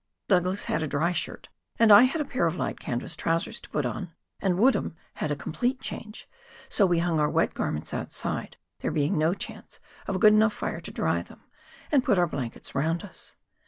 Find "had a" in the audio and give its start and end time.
0.65-0.87, 2.05-2.25, 5.13-5.35